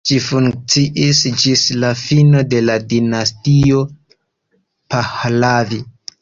Ĝi 0.09 0.15
funkciis 0.27 1.19
ĝis 1.43 1.65
la 1.83 1.91
fino 2.03 2.41
de 2.55 2.63
la 2.65 2.79
dinastio 2.95 3.83
Pahlavi. 4.95 5.81